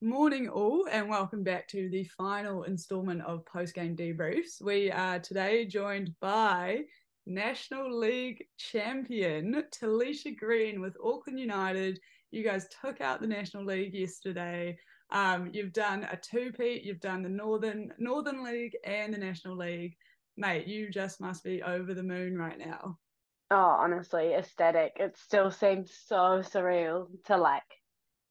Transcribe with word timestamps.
Morning, 0.00 0.48
all, 0.48 0.86
and 0.92 1.08
welcome 1.08 1.42
back 1.42 1.66
to 1.70 1.88
the 1.88 2.04
final 2.04 2.62
installment 2.62 3.20
of 3.22 3.44
post 3.46 3.74
game 3.74 3.96
debriefs. 3.96 4.62
We 4.62 4.92
are 4.92 5.18
today 5.18 5.66
joined 5.66 6.14
by 6.20 6.82
National 7.26 7.92
League 7.92 8.44
champion 8.58 9.64
Talisha 9.72 10.38
Green 10.38 10.80
with 10.80 10.96
Auckland 11.02 11.40
United. 11.40 11.98
You 12.30 12.44
guys 12.44 12.68
took 12.80 13.00
out 13.00 13.20
the 13.20 13.26
National 13.26 13.64
League 13.64 13.92
yesterday. 13.92 14.78
Um, 15.10 15.50
you've 15.52 15.72
done 15.72 16.04
a 16.04 16.16
two-peat. 16.16 16.84
You've 16.84 17.00
done 17.00 17.24
the 17.24 17.28
Northern 17.28 17.92
Northern 17.98 18.44
League 18.44 18.76
and 18.84 19.12
the 19.12 19.18
National 19.18 19.56
League. 19.56 19.96
Mate, 20.36 20.68
you 20.68 20.90
just 20.90 21.20
must 21.20 21.42
be 21.42 21.60
over 21.60 21.92
the 21.92 22.04
moon 22.04 22.38
right 22.38 22.56
now. 22.56 22.98
Oh, 23.50 23.76
honestly, 23.80 24.34
ecstatic. 24.34 24.92
It 25.00 25.16
still 25.18 25.50
seems 25.50 25.92
so 26.06 26.40
surreal 26.40 27.08
to 27.24 27.36
like 27.36 27.64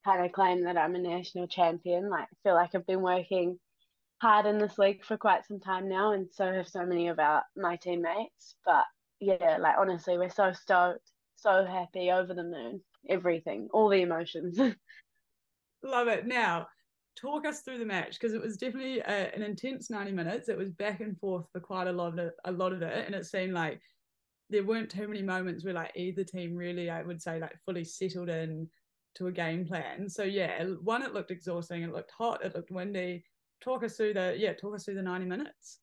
kind 0.08 0.26
of 0.26 0.32
claim 0.32 0.64
that 0.64 0.78
I'm 0.78 0.96
a 0.96 1.00
national 1.00 1.48
champion. 1.48 2.10
Like, 2.10 2.28
feel 2.44 2.54
like 2.54 2.74
I've 2.74 2.88
been 2.88 3.02
working 3.02 3.60
hard 4.21 4.46
in 4.46 4.57
this 4.57 4.78
league 4.78 5.04
for 5.04 5.18
quite 5.18 5.46
some 5.46 5.60
time 5.60 5.89
now, 5.89 6.14
and 6.14 6.28
so 6.32 6.52
have 6.52 6.68
so 6.68 6.86
many 6.86 7.10
of 7.10 7.20
our 7.20 7.43
my 7.56 7.75
teammates. 7.75 8.56
But 8.65 8.86
yeah, 9.20 9.57
like 9.60 9.75
honestly, 9.78 10.18
we're 10.18 10.29
so 10.29 10.54
stoked, 10.54 11.12
so 11.36 11.65
happy, 11.65 12.12
over 12.12 12.34
the 12.34 12.43
moon, 12.43 12.82
everything, 13.10 13.68
all 13.74 13.89
the 13.89 14.01
emotions. 14.01 14.57
Love 15.84 16.07
it. 16.07 16.26
Now, 16.26 16.68
talk 17.20 17.46
us 17.46 17.62
through 17.62 17.79
the 17.79 17.86
match 17.86 18.18
because 18.20 18.34
it 18.34 18.42
was 18.42 18.57
definitely 18.57 19.00
a, 19.00 19.36
an 19.36 19.43
intense 19.43 19.89
90 19.89 20.14
minutes. 20.14 20.50
It 20.50 20.57
was 20.57 20.71
back 20.71 21.01
and 21.01 21.20
forth 21.20 21.46
for 21.51 21.60
quite 21.60 21.87
a 21.87 21.92
lot 21.92 22.14
of 22.14 22.20
it, 22.20 22.34
a 22.46 22.51
lot 22.51 22.71
of 22.71 22.82
it, 22.82 23.06
and 23.06 23.14
it 23.14 23.26
seemed 23.26 23.54
like 23.54 23.82
there 24.50 24.64
weren't 24.64 24.89
too 24.89 25.10
many 25.10 25.21
moments 25.21 25.65
where 25.65 25.74
like 25.74 25.92
either 25.96 26.24
team 26.24 26.56
really, 26.56 26.89
I 26.89 27.04
would 27.04 27.21
say, 27.21 27.39
like 27.39 27.57
fully 27.65 27.84
settled 27.84 28.29
in 28.29 28.70
to 29.18 29.28
a 29.28 29.32
game 29.32 29.66
plan. 29.66 30.10
So 30.10 30.24
yeah, 30.24 30.64
one, 30.84 31.04
it 31.04 31.14
looked 31.14 31.32
exhausting. 31.32 31.84
It 31.84 31.94
looked 31.94 32.12
hot. 32.17 32.44
It 32.44 32.56
looked 32.56 32.72
windy. 32.72 33.23
Talk 33.62 33.84
us 33.84 33.98
through 33.98 34.14
the 34.14 34.36
yeah, 34.38 34.53
talk 34.53 34.76
us 34.76 34.86
through 34.86 34.95
the 34.95 35.02
ninety 35.02 35.26
minutes. 35.26 35.80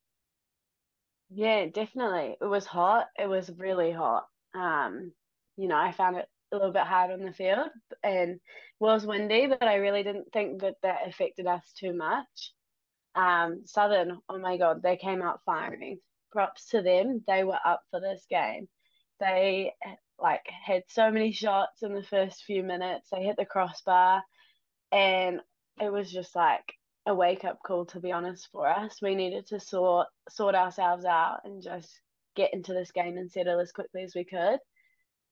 Yeah, 1.31 1.67
definitely. 1.67 2.37
It 2.41 2.47
was 2.47 2.67
hot. 2.67 3.07
It 3.19 3.29
was 3.29 3.51
really 3.57 3.91
hot. 3.91 4.25
Um, 4.55 5.13
you 5.57 5.69
know, 5.69 5.77
I 5.77 5.93
found 5.93 6.17
it 6.17 6.29
a 6.53 6.57
little 6.57 6.73
bit 6.73 6.83
hard 6.83 7.11
on 7.11 7.25
the 7.25 7.33
field 7.33 7.69
and 8.03 8.39
was 8.79 9.07
windy, 9.07 9.47
but 9.47 9.63
I 9.63 9.77
really 9.77 10.03
didn't 10.03 10.33
think 10.33 10.61
that 10.61 10.77
that 10.83 11.09
affected 11.09 11.47
us 11.47 11.73
too 11.77 11.93
much. 11.93 12.53
Um, 13.15 13.63
Southern, 13.65 14.19
oh 14.29 14.39
my 14.39 14.57
God, 14.57 14.83
they 14.83 14.97
came 14.97 15.23
out 15.23 15.41
firing. 15.45 15.99
Props 16.33 16.69
to 16.71 16.83
them. 16.83 17.23
They 17.27 17.45
were 17.45 17.59
up 17.65 17.83
for 17.91 18.01
this 18.01 18.27
game. 18.29 18.69
They 19.21 19.73
like 20.21 20.47
had 20.65 20.83
so 20.89 21.11
many 21.11 21.33
shots 21.33 21.83
in 21.83 21.95
the 21.95 22.03
first 22.03 22.45
few 22.45 22.63
minutes. 22.63 23.09
They 23.11 23.23
hit 23.25 23.37
the 23.37 23.45
crossbar, 23.45 24.23
and 24.93 25.41
it 25.81 25.93
was 25.93 26.11
just 26.11 26.35
like 26.37 26.65
a 27.07 27.15
wake 27.15 27.45
up 27.45 27.59
call 27.65 27.85
to 27.87 28.01
be 28.01 28.13
honest 28.13 28.49
for 28.53 28.67
us. 28.69 29.01
We 29.03 29.15
needed 29.15 29.47
to 29.49 29.61
sort 29.61 30.09
sort 30.29 30.55
ourselves 30.55 31.05
out 31.05 31.41
and 31.45 31.63
just 31.63 32.01
get 32.37 32.55
into 32.55 32.73
this 32.73 32.91
game 32.93 33.17
and 33.19 33.31
settle 33.31 33.61
as 33.61 33.73
quickly 33.73 34.03
as 34.03 34.15
we 34.15 34.25
could. 34.25 34.59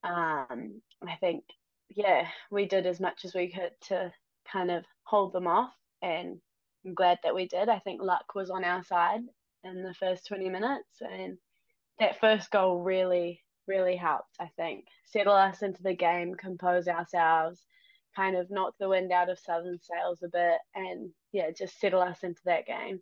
Um, 0.04 0.82
I 1.06 1.16
think 1.20 1.44
yeah, 1.88 2.26
we 2.50 2.66
did 2.66 2.86
as 2.86 3.00
much 3.00 3.24
as 3.24 3.34
we 3.34 3.48
could 3.52 3.72
to 3.88 4.12
kind 4.50 4.70
of 4.70 4.84
hold 5.04 5.32
them 5.32 5.46
off, 5.46 5.72
and 6.02 6.40
I'm 6.84 6.94
glad 6.94 7.18
that 7.22 7.34
we 7.34 7.46
did. 7.46 7.68
I 7.68 7.78
think 7.80 8.02
luck 8.02 8.34
was 8.34 8.50
on 8.50 8.64
our 8.64 8.82
side 8.84 9.20
in 9.64 9.82
the 9.82 9.94
first 9.94 10.26
20 10.26 10.48
minutes, 10.48 11.00
and 11.00 11.38
that 11.98 12.20
first 12.20 12.50
goal 12.50 12.80
really 12.80 13.42
really 13.66 13.96
helped, 13.96 14.36
I 14.40 14.48
think. 14.56 14.86
Settle 15.06 15.34
us 15.34 15.62
into 15.62 15.82
the 15.82 15.94
game, 15.94 16.34
compose 16.34 16.88
ourselves, 16.88 17.64
kind 18.14 18.36
of 18.36 18.50
knock 18.50 18.74
the 18.78 18.88
wind 18.88 19.12
out 19.12 19.30
of 19.30 19.38
Southern 19.38 19.78
sails 19.80 20.22
a 20.22 20.28
bit, 20.28 20.58
and 20.74 21.10
yeah, 21.32 21.50
just 21.50 21.80
settle 21.80 22.00
us 22.00 22.22
into 22.22 22.40
that 22.44 22.66
game. 22.66 23.00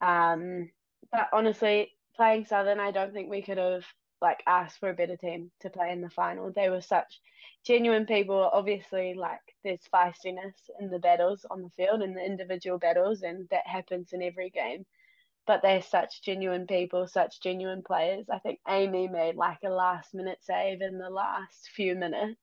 Um, 0.00 0.70
but 1.10 1.28
honestly, 1.32 1.92
playing 2.16 2.44
Southern, 2.44 2.80
I 2.80 2.90
don't 2.90 3.12
think 3.12 3.30
we 3.30 3.42
could 3.42 3.58
have 3.58 3.84
like 4.22 4.42
asked 4.46 4.78
for 4.80 4.88
a 4.88 4.94
better 4.94 5.16
team 5.16 5.50
to 5.60 5.70
play 5.70 5.92
in 5.92 6.00
the 6.00 6.10
final. 6.10 6.50
They 6.50 6.70
were 6.70 6.80
such 6.80 7.20
genuine 7.64 8.06
people. 8.06 8.50
Obviously, 8.52 9.14
like 9.14 9.40
there's 9.62 9.80
feistiness 9.92 10.54
in 10.80 10.90
the 10.90 10.98
battles 10.98 11.44
on 11.50 11.62
the 11.62 11.70
field 11.70 12.02
and 12.02 12.16
the 12.16 12.24
individual 12.24 12.78
battles, 12.78 13.22
and 13.22 13.48
that 13.50 13.66
happens 13.66 14.12
in 14.12 14.22
every 14.22 14.50
game 14.50 14.86
but 15.46 15.62
they're 15.62 15.82
such 15.82 16.22
genuine 16.22 16.66
people, 16.66 17.06
such 17.06 17.40
genuine 17.40 17.82
players. 17.86 18.26
I 18.30 18.38
think 18.40 18.58
Amy 18.68 19.08
made 19.08 19.36
like 19.36 19.58
a 19.64 19.70
last 19.70 20.14
minute 20.14 20.38
save 20.42 20.80
in 20.82 20.98
the 20.98 21.10
last 21.10 21.70
few 21.74 21.94
minutes. 21.94 22.40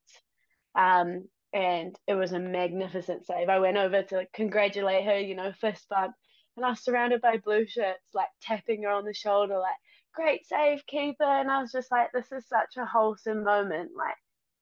Um, 0.76 1.28
and 1.54 1.96
it 2.08 2.16
was 2.16 2.32
a 2.32 2.40
magnificent 2.40 3.26
save. 3.28 3.50
I 3.50 3.60
went 3.60 3.78
over 3.78 4.02
to 4.02 4.26
congratulate 4.34 5.06
her, 5.06 5.20
you 5.20 5.36
know, 5.36 5.52
fist 5.54 5.88
bump, 5.90 6.16
and 6.58 6.66
I 6.66 6.70
was 6.70 6.84
surrounded 6.84 7.22
by 7.22 7.38
blue 7.38 7.68
shirts, 7.68 8.04
like 8.14 8.30
tapping 8.42 8.84
her 8.84 8.90
on 8.90 9.06
the 9.06 9.14
shoulder, 9.14 9.60
like, 9.60 9.76
great 10.16 10.46
save, 10.48 10.86
keeper. 10.88 11.24
And 11.24 11.52
I 11.52 11.62
was 11.62 11.72
just 11.72 11.92
like, 11.92 12.12
this 12.12 12.32
is 12.32 12.48
such 12.48 12.78
a 12.78 12.86
wholesome 12.86 13.44
moment, 13.44 13.92
like, 13.96 14.16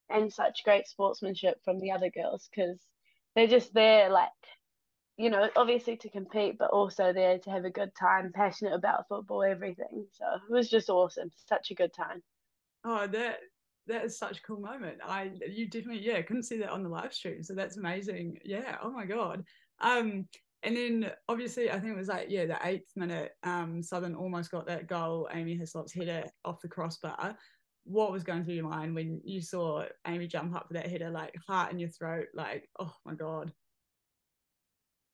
and 0.10 0.32
such 0.34 0.64
great 0.66 0.88
sportsmanship 0.88 1.60
from 1.64 1.80
the 1.80 1.92
other 1.92 2.10
girls 2.10 2.50
because 2.50 2.80
they're 3.36 3.48
just 3.48 3.74
there, 3.74 4.10
like, 4.10 4.30
you 5.18 5.30
know, 5.30 5.50
obviously 5.56 5.98
to 5.98 6.10
compete, 6.10 6.58
but 6.58 6.72
also 6.72 7.14
there 7.14 7.38
to 7.40 7.50
have 7.50 7.66
a 7.66 7.70
good 7.70 7.94
time, 7.96 8.32
passionate 8.34 8.74
about 8.74 9.08
football, 9.08 9.44
everything. 9.44 10.08
So 10.12 10.26
it 10.36 10.52
was 10.52 10.70
just 10.70 10.90
awesome. 10.90 11.30
Such 11.48 11.72
a 11.72 11.76
good 11.76 11.94
time. 11.94 12.24
Oh, 12.84 13.08
that 13.08 13.40
that 13.88 14.06
is 14.06 14.18
such 14.18 14.40
a 14.40 14.42
cool 14.42 14.60
moment. 14.60 15.00
I 15.06 15.32
you 15.48 15.68
definitely 15.68 16.06
yeah 16.06 16.22
couldn't 16.22 16.44
see 16.44 16.58
that 16.58 16.70
on 16.72 16.84
the 16.84 16.90
live 16.90 17.14
stream, 17.14 17.44
so 17.44 17.54
that's 17.54 17.78
amazing. 17.78 18.40
Yeah. 18.44 18.78
Oh 18.82 18.92
my 18.92 19.06
god. 19.06 19.44
Um, 19.80 20.28
and 20.64 20.78
then 20.78 21.12
obviously 21.28 21.72
I 21.72 21.80
think 21.80 21.94
it 21.94 21.98
was 21.98 22.08
like 22.08 22.28
yeah 22.30 22.46
the 22.46 22.58
eighth 22.64 22.92
minute. 22.96 23.32
Um, 23.44 23.84
Southern 23.84 24.16
almost 24.16 24.52
got 24.52 24.68
that 24.68 24.88
goal. 24.88 25.30
Amy 25.34 25.56
Hislop's 25.56 25.94
header 25.94 26.26
off 26.46 26.62
the 26.62 26.68
crossbar. 26.68 27.36
What 27.84 28.12
was 28.12 28.24
going 28.24 28.44
through 28.46 28.56
your 28.56 28.70
mind 28.70 28.94
when 28.94 29.22
you 29.24 29.42
saw 29.42 29.86
Amy 30.08 30.28
jump 30.28 30.56
up 30.56 30.68
for 30.68 30.76
that 30.76 30.88
header, 30.88 31.10
like 31.10 31.36
heart 31.48 31.72
in 31.72 31.80
your 31.80 31.90
throat, 31.90 32.28
like 32.34 32.70
oh 32.80 32.94
my 33.06 33.14
god. 33.16 33.52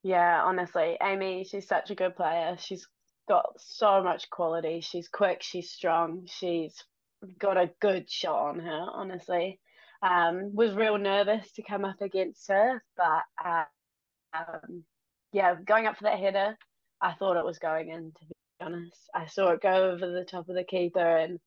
Yeah, 0.07 0.41
honestly, 0.45 0.97
Amy, 1.03 1.43
she's 1.43 1.67
such 1.67 1.91
a 1.91 1.95
good 1.95 2.15
player. 2.15 2.55
She's 2.57 2.87
got 3.27 3.45
so 3.59 4.01
much 4.01 4.29
quality. 4.29 4.79
She's 4.81 5.09
quick, 5.09 5.43
she's 5.43 5.69
strong, 5.69 6.25
she's 6.27 6.81
got 7.39 7.57
a 7.57 7.71
good 7.81 8.09
shot 8.09 8.49
on 8.49 8.59
her, 8.59 8.87
honestly. 8.93 9.59
Um, 10.01 10.55
was 10.55 10.73
real 10.75 10.97
nervous 10.97 11.51
to 11.53 11.63
come 11.63 11.83
up 11.83 12.01
against 12.01 12.47
her, 12.47 12.81
but 12.95 13.23
uh, 13.43 13.65
um, 14.33 14.85
yeah, 15.33 15.55
going 15.65 15.87
up 15.87 15.97
for 15.97 16.05
that 16.05 16.19
header, 16.19 16.57
I 17.01 17.13
thought 17.15 17.37
it 17.37 17.45
was 17.45 17.59
going 17.59 17.89
in, 17.89 18.13
to 18.13 18.25
be 18.27 18.35
honest. 18.61 19.09
I 19.13 19.27
saw 19.27 19.49
it 19.51 19.61
go 19.61 19.91
over 19.91 20.09
the 20.09 20.25
top 20.25 20.47
of 20.47 20.55
the 20.55 20.63
keeper, 20.63 21.17
and 21.17 21.39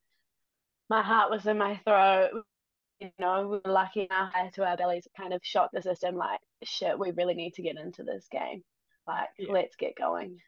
my 0.90 1.02
heart 1.02 1.30
was 1.30 1.46
in 1.46 1.58
my 1.58 1.80
throat 1.86 2.44
you 3.00 3.10
know, 3.18 3.48
we 3.48 3.58
were 3.64 3.72
lucky 3.72 4.02
enough 4.02 4.32
to 4.52 4.64
our 4.64 4.76
bellies 4.76 5.06
kind 5.16 5.32
of 5.32 5.40
shot 5.42 5.70
the 5.72 5.82
system 5.82 6.16
like, 6.16 6.40
shit, 6.62 6.98
we 6.98 7.12
really 7.12 7.34
need 7.34 7.54
to 7.54 7.62
get 7.62 7.76
into 7.76 8.02
this 8.02 8.26
game. 8.30 8.62
Like, 9.06 9.28
yeah. 9.38 9.52
let's 9.52 9.76
get 9.76 9.96
going. 9.96 10.38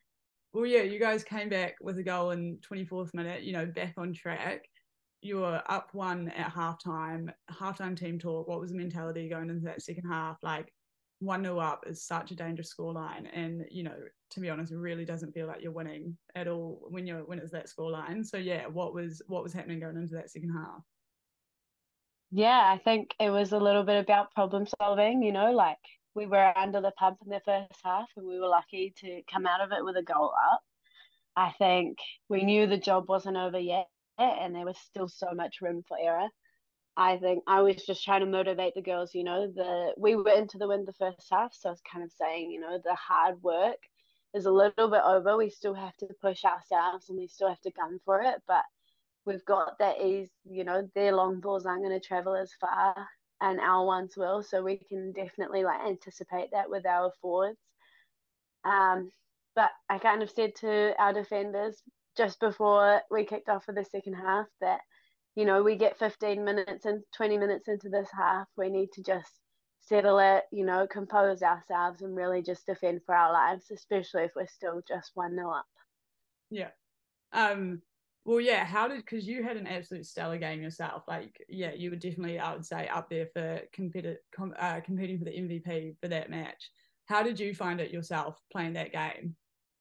Well, 0.53 0.67
yeah, 0.67 0.83
you 0.83 1.01
guys 1.01 1.25
came 1.25 1.49
back 1.49 1.77
with 1.81 1.99
a 1.99 2.03
goal 2.03 2.31
in 2.31 2.59
24th 2.71 3.15
minute, 3.15 3.43
you 3.43 3.53
know, 3.53 3.67
back 3.67 3.95
on 3.97 4.13
track. 4.13 4.69
You 5.23 5.39
were 5.39 5.63
up 5.67 5.91
one 5.93 6.29
at 6.31 6.53
halftime, 6.53 7.33
halftime 7.51 7.99
team 7.99 8.19
talk. 8.19 8.49
What 8.49 8.61
was 8.61 8.71
the 8.71 8.77
mentality 8.77 9.29
going 9.29 9.49
into 9.49 9.65
that 9.65 9.83
second 9.83 10.09
half? 10.09 10.37
Like, 10.43 10.73
1 11.21 11.45
0 11.45 11.59
up 11.59 11.85
is 11.87 12.05
such 12.05 12.33
a 12.33 12.37
dangerous 12.37 12.75
scoreline. 12.75 13.27
And, 13.33 13.65
you 13.71 13.85
know, 13.85 13.95
to 14.31 14.41
be 14.41 14.51
honest, 14.51 14.73
it 14.73 14.79
really 14.79 15.05
doesn't 15.05 15.33
feel 15.33 15.47
like 15.47 15.63
you're 15.63 15.73
winning 15.73 16.17
at 16.35 16.49
all 16.49 16.81
when 16.89 17.07
you're 17.07 17.25
when 17.25 17.39
it's 17.39 17.53
that 17.53 17.69
scoreline. 17.71 18.27
So 18.27 18.37
yeah, 18.37 18.67
what 18.67 18.93
was 18.93 19.23
what 19.29 19.43
was 19.43 19.53
happening 19.53 19.81
going 19.81 19.97
into 19.97 20.15
that 20.15 20.31
second 20.31 20.51
half? 20.51 20.83
Yeah, 22.33 22.73
I 22.75 22.79
think 22.79 23.15
it 23.21 23.31
was 23.31 23.53
a 23.53 23.59
little 23.59 23.85
bit 23.85 24.03
about 24.03 24.33
problem 24.33 24.67
solving, 24.81 25.23
you 25.23 25.33
know, 25.33 25.53
like 25.53 25.79
we 26.15 26.27
were 26.27 26.57
under 26.59 26.81
the 26.81 26.93
pump 26.93 27.19
in 27.25 27.31
the 27.31 27.43
first 27.45 27.81
half 27.85 28.09
and 28.17 28.27
we 28.27 28.41
were 28.41 28.49
lucky 28.49 28.95
to 28.99 29.23
come 29.31 29.47
out 29.47 29.61
of 29.61 29.73
it 29.73 29.85
with 29.85 29.97
a 29.99 30.03
goal 30.03 30.33
up. 30.53 30.63
I 31.37 31.53
think 31.59 31.99
we 32.31 32.45
knew 32.45 32.67
the 32.67 32.79
job 32.79 33.09
wasn't 33.09 33.37
over 33.37 33.59
yet 33.59 33.89
and 34.19 34.55
there 34.55 34.65
was 34.65 34.79
still 34.79 35.09
so 35.09 35.29
much 35.35 35.61
room 35.61 35.83
for 35.87 35.99
error. 36.01 36.29
I 36.97 37.19
think 37.19 37.45
I 37.47 37.63
was 37.63 37.85
just 37.85 38.05
trying 38.05 38.21
to 38.21 38.27
motivate 38.27 38.75
the 38.75 38.83
girls, 38.83 39.15
you 39.15 39.25
know, 39.25 39.49
the 39.49 39.95
we 39.99 40.17
were 40.17 40.31
into 40.31 40.59
the 40.59 40.69
win 40.69 40.85
the 40.87 40.95
first 40.95 41.29
half, 41.31 41.55
so 41.55 41.71
I 41.71 41.73
was 41.73 41.83
kind 41.91 42.05
of 42.05 42.13
saying, 42.13 42.51
you 42.51 42.61
know, 42.61 42.81
the 42.85 42.95
hard 42.95 43.43
work 43.43 43.79
is 44.35 44.47
a 44.47 44.53
little 44.53 44.91
bit 44.91 45.03
over. 45.05 45.37
We 45.37 45.51
still 45.51 45.75
have 45.75 45.97
to 45.99 46.09
push 46.23 46.45
ourselves 46.45 47.11
and 47.11 47.19
we 47.19 47.29
still 47.29 47.49
have 47.49 47.61
to 47.63 47.73
gun 47.73 48.01
for 48.05 48.23
it, 48.23 48.43
but 48.49 48.65
we've 49.25 49.45
got 49.45 49.79
that 49.79 50.01
ease, 50.01 50.31
you 50.45 50.65
know, 50.65 50.89
their 50.95 51.13
long 51.13 51.41
balls 51.41 51.67
aren't 51.67 51.85
going 51.85 51.99
to 51.99 52.07
travel 52.07 52.35
as 52.35 52.53
far 52.61 53.09
and 53.41 53.61
our 53.61 53.85
ones 53.85 54.15
will. 54.17 54.43
So 54.43 54.63
we 54.63 54.77
can 54.77 55.13
definitely 55.13 55.65
like 55.65 55.81
anticipate 55.87 56.51
that 56.53 56.71
with 56.71 56.87
our 56.87 57.13
forwards. 57.21 57.59
Um, 58.65 59.11
but 59.55 59.71
I 59.89 59.99
kind 59.99 60.23
of 60.23 60.31
said 60.31 60.55
to 60.57 60.95
our 60.99 61.13
defenders 61.13 61.83
just 62.17 62.41
before 62.41 63.03
we 63.11 63.25
kicked 63.25 63.49
off 63.49 63.65
for 63.65 63.73
the 63.73 63.85
second 63.85 64.15
half 64.15 64.47
that, 64.61 64.81
you 65.35 65.45
know, 65.45 65.63
we 65.63 65.77
get 65.77 65.99
15 65.99 66.45
minutes 66.45 66.85
and 66.85 67.03
20 67.17 67.39
minutes 67.39 67.69
into 67.69 67.89
this 67.89 68.09
half, 68.17 68.47
we 68.57 68.69
need 68.69 68.93
to 68.93 69.03
just 69.03 69.31
settle 69.81 70.19
it, 70.19 70.45
you 70.53 70.65
know, 70.65 70.87
compose 70.87 71.43
ourselves 71.43 72.03
and 72.03 72.17
really 72.17 72.43
just 72.43 72.67
defend 72.67 73.01
for 73.05 73.15
our 73.15 73.33
lives, 73.33 73.71
especially 73.73 74.23
if 74.23 74.31
we're 74.37 74.47
still 74.47 74.83
just 74.87 75.11
1 75.15 75.35
nil 75.35 75.51
up. 75.51 75.67
Yeah. 76.51 76.69
Um, 77.33 77.83
well, 78.25 78.41
yeah, 78.41 78.65
how 78.65 78.89
did, 78.89 78.99
because 78.99 79.27
you 79.27 79.43
had 79.43 79.57
an 79.57 79.67
absolute 79.67 80.07
stellar 80.07 80.39
game 80.39 80.63
yourself. 80.63 81.03
Like, 81.09 81.37
yeah, 81.49 81.73
you 81.73 81.91
were 81.91 81.97
definitely, 81.97 82.39
I 82.39 82.53
would 82.53 82.65
say, 82.65 82.89
up 82.89 83.11
there 83.11 83.29
for 83.33 83.61
competi- 83.77 84.17
com- 84.35 84.55
uh, 84.59 84.81
competing 84.81 85.19
for 85.19 85.25
the 85.25 85.33
MVP 85.37 85.97
for 86.01 86.09
that 86.09 86.31
match. 86.31 86.71
How 87.07 87.23
did 87.23 87.41
you 87.41 87.55
find 87.55 87.81
it 87.81 87.91
yourself 87.91 88.39
playing 88.53 88.75
that 88.75 88.93
game? 88.93 89.37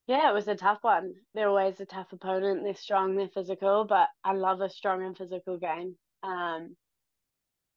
Yeah, 0.07 0.29
it 0.29 0.33
was 0.33 0.47
a 0.47 0.55
tough 0.55 0.79
one. 0.81 1.13
They're 1.33 1.49
always 1.49 1.79
a 1.79 1.85
tough 1.85 2.11
opponent. 2.11 2.63
They're 2.63 2.73
strong, 2.73 3.15
they're 3.15 3.29
physical, 3.29 3.85
but 3.85 4.09
I 4.23 4.33
love 4.33 4.59
a 4.59 4.69
strong 4.69 5.03
and 5.03 5.15
physical 5.15 5.57
game. 5.57 5.95
Um, 6.23 6.75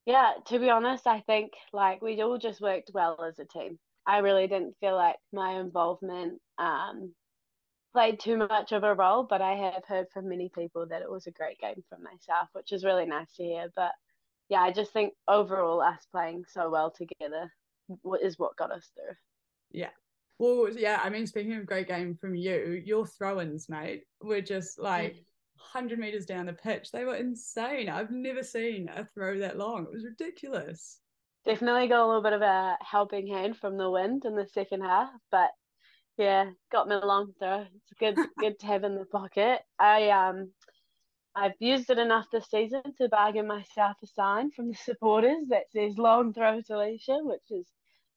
yeah, 0.05 0.33
to 0.47 0.59
be 0.59 0.69
honest, 0.69 1.07
I 1.07 1.21
think 1.21 1.53
like 1.73 2.01
we 2.01 2.21
all 2.21 2.37
just 2.37 2.61
worked 2.61 2.91
well 2.93 3.23
as 3.23 3.39
a 3.39 3.45
team. 3.45 3.79
I 4.05 4.19
really 4.19 4.47
didn't 4.47 4.75
feel 4.79 4.95
like 4.95 5.15
my 5.31 5.59
involvement 5.59 6.41
um, 6.57 7.13
played 7.95 8.19
too 8.19 8.35
much 8.35 8.73
of 8.73 8.83
a 8.83 8.93
role, 8.93 9.23
but 9.23 9.41
I 9.41 9.53
have 9.53 9.85
heard 9.87 10.07
from 10.13 10.27
many 10.27 10.51
people 10.53 10.85
that 10.87 11.01
it 11.01 11.09
was 11.09 11.27
a 11.27 11.31
great 11.31 11.57
game 11.59 11.81
for 11.87 11.97
myself, 11.97 12.49
which 12.51 12.73
is 12.73 12.83
really 12.83 13.05
nice 13.05 13.31
to 13.37 13.43
hear. 13.43 13.71
But 13.73 13.93
yeah, 14.49 14.59
I 14.59 14.73
just 14.73 14.91
think 14.91 15.13
overall 15.29 15.79
us 15.79 16.05
playing 16.11 16.43
so 16.49 16.69
well 16.69 16.91
together 16.91 17.49
is 18.21 18.37
what 18.37 18.57
got 18.57 18.73
us 18.73 18.91
through. 18.93 19.15
Yeah. 19.71 19.91
Well, 20.39 20.67
yeah, 20.77 20.99
I 21.01 21.09
mean, 21.09 21.25
speaking 21.25 21.53
of 21.53 21.65
great 21.65 21.87
game 21.87 22.17
from 22.19 22.35
you, 22.35 22.81
your 22.85 23.07
throw 23.07 23.39
ins, 23.39 23.69
mate, 23.69 24.03
were 24.21 24.41
just 24.41 24.77
like 24.77 25.13
mm. 25.13 25.23
100 25.73 25.97
meters 25.97 26.25
down 26.25 26.47
the 26.47 26.53
pitch. 26.53 26.91
They 26.91 27.05
were 27.05 27.15
insane. 27.15 27.87
I've 27.87 28.11
never 28.11 28.43
seen 28.43 28.89
a 28.93 29.07
throw 29.13 29.39
that 29.39 29.57
long. 29.57 29.83
It 29.83 29.93
was 29.93 30.03
ridiculous. 30.03 30.99
Definitely 31.45 31.87
got 31.87 32.03
a 32.03 32.07
little 32.07 32.23
bit 32.23 32.33
of 32.33 32.41
a 32.41 32.75
helping 32.81 33.27
hand 33.27 33.55
from 33.55 33.77
the 33.77 33.89
wind 33.89 34.25
in 34.25 34.35
the 34.35 34.47
second 34.47 34.81
half, 34.81 35.11
but 35.31 35.51
yeah, 36.17 36.51
got 36.71 36.87
me 36.87 36.95
a 36.95 37.05
long 37.05 37.33
throw. 37.39 37.61
It's 37.61 37.93
good, 37.99 38.15
good 38.39 38.59
to 38.59 38.65
have 38.67 38.83
in 38.83 38.95
the 38.95 39.05
pocket. 39.05 39.61
I 39.79 40.09
um, 40.09 40.51
I've 41.35 41.53
used 41.59 41.89
it 41.89 41.97
enough 41.97 42.27
this 42.31 42.49
season 42.49 42.81
to 42.97 43.09
bargain 43.09 43.47
myself 43.47 43.97
a 44.03 44.07
sign 44.07 44.51
from 44.51 44.69
the 44.69 44.75
supporters 44.75 45.47
that 45.49 45.71
says 45.71 45.97
"long 45.97 46.33
throw 46.33 46.61
to 46.61 46.63
Talisha," 46.63 47.23
which 47.23 47.51
is 47.51 47.67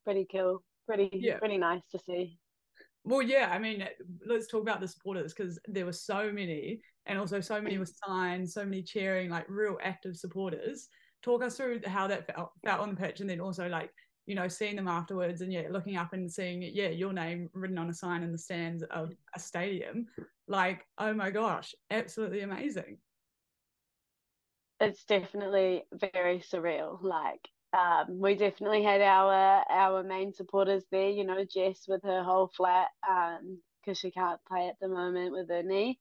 pretty 0.05 0.27
cool, 0.31 0.63
pretty 0.87 1.11
yeah. 1.13 1.39
pretty 1.39 1.59
nice 1.59 1.83
to 1.93 1.99
see. 1.99 2.39
Well, 3.05 3.23
yeah, 3.23 3.49
I 3.51 3.59
mean, 3.59 3.87
let's 4.27 4.49
talk 4.49 4.63
about 4.63 4.81
the 4.81 4.89
supporters 4.89 5.33
because 5.33 5.59
there 5.67 5.87
were 5.87 5.93
so 5.93 6.31
many, 6.31 6.81
and 7.07 7.19
also 7.19 7.41
so 7.41 7.61
many 7.61 7.79
with 7.79 7.95
signs, 8.07 8.53
so 8.53 8.65
many 8.65 8.83
cheering, 8.83 9.31
like 9.31 9.47
real 9.49 9.79
active 9.83 10.17
supporters. 10.17 10.89
Talk 11.23 11.43
us 11.43 11.57
through 11.57 11.81
how 11.87 12.07
that 12.07 12.27
felt, 12.27 12.51
felt 12.65 12.81
on 12.81 12.91
the 12.91 12.97
pitch, 12.97 13.21
and 13.21 13.29
then 13.29 13.41
also 13.41 13.69
like 13.69 13.91
you 14.29 14.35
know, 14.35 14.47
seeing 14.47 14.77
them 14.77 14.89
afterwards 14.89 15.41
and 15.41 15.51
yeah, 15.51 15.63
looking 15.71 15.97
up 15.97 16.13
and 16.13 16.31
seeing 16.31 16.63
yeah, 16.63 16.89
your 16.89 17.15
name 17.15 17.49
written 17.55 17.79
on 17.79 17.89
a 17.89 17.95
sign 17.95 18.23
in 18.23 18.31
the 18.31 18.37
stands 18.37 18.83
of 18.83 19.11
a 19.35 19.41
stadium, 19.41 20.07
like, 20.47 20.87
oh 20.99 21.15
my 21.15 21.31
gosh, 21.31 21.75
absolutely 21.91 22.43
amazing. 22.43 22.99
It's 24.81 25.05
definitely 25.05 25.85
very 26.13 26.41
surreal. 26.41 27.03
Like, 27.03 27.49
um, 27.73 28.21
we 28.21 28.35
definitely 28.35 28.83
had 28.83 29.01
our 29.01 29.65
our 29.71 30.03
main 30.03 30.35
supporters 30.35 30.85
there, 30.93 31.09
you 31.09 31.25
know, 31.25 31.43
Jess 31.45 31.87
with 31.89 32.03
her 32.03 32.23
whole 32.23 32.51
flat, 32.55 32.89
um, 33.09 33.59
because 33.81 33.99
she 33.99 34.11
can't 34.11 34.45
play 34.47 34.69
at 34.69 34.77
the 34.79 34.89
moment 34.89 35.33
with 35.33 35.49
her 35.49 35.63
knee 35.63 35.99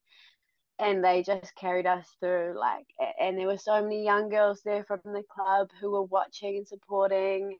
and 0.79 1.03
they 1.03 1.23
just 1.23 1.55
carried 1.55 1.87
us 1.87 2.05
through 2.19 2.55
like 2.59 2.85
and 3.19 3.37
there 3.37 3.47
were 3.47 3.57
so 3.57 3.81
many 3.81 4.03
young 4.03 4.29
girls 4.29 4.61
there 4.63 4.83
from 4.83 4.99
the 5.05 5.23
club 5.33 5.69
who 5.81 5.91
were 5.91 6.03
watching 6.03 6.57
and 6.57 6.67
supporting 6.67 7.57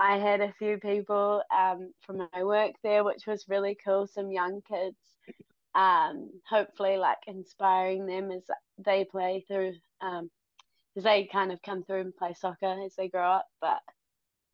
I 0.00 0.16
had 0.16 0.40
a 0.40 0.54
few 0.58 0.78
people 0.78 1.42
um, 1.54 1.92
from 2.00 2.26
my 2.32 2.42
work 2.42 2.72
there, 2.82 3.04
which 3.04 3.26
was 3.26 3.48
really 3.50 3.76
cool. 3.84 4.06
Some 4.06 4.32
young 4.32 4.62
kids, 4.62 4.96
um, 5.74 6.30
hopefully, 6.48 6.96
like 6.96 7.18
inspiring 7.26 8.06
them 8.06 8.30
as 8.30 8.44
they 8.78 9.04
play 9.04 9.44
through, 9.46 9.74
um, 10.00 10.30
as 10.96 11.04
they 11.04 11.26
kind 11.26 11.52
of 11.52 11.60
come 11.60 11.84
through 11.84 12.00
and 12.00 12.16
play 12.16 12.32
soccer 12.32 12.82
as 12.82 12.94
they 12.96 13.08
grow 13.08 13.30
up. 13.30 13.46
But 13.60 13.80